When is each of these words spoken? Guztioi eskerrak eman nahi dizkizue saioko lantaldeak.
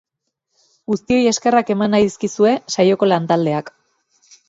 Guztioi 0.91 1.27
eskerrak 1.33 1.71
eman 1.75 1.95
nahi 1.97 2.09
dizkizue 2.09 2.57
saioko 2.79 3.15
lantaldeak. 3.15 3.75